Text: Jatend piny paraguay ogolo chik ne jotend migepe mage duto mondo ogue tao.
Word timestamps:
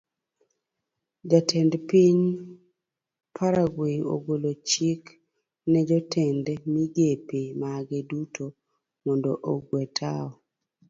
Jatend 1.29 1.71
piny 1.89 2.23
paraguay 3.35 3.97
ogolo 4.13 4.51
chik 4.69 5.03
ne 5.71 5.79
jotend 5.89 6.45
migepe 6.73 7.39
mage 7.61 7.99
duto 8.09 8.45
mondo 9.03 9.31
ogue 9.53 9.83
tao. 9.97 10.29